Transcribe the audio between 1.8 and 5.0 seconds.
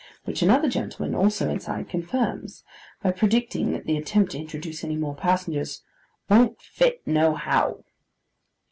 confirms, by predicting that the attempt to introduce any